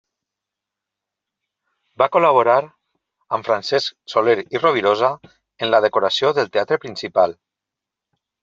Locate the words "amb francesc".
3.37-3.95